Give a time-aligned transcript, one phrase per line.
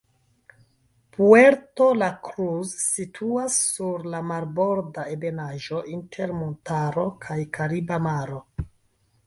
[1.17, 8.45] Puerto la Cruz situas sur la marborda ebenaĵo inter montaro kaj Kariba Maro.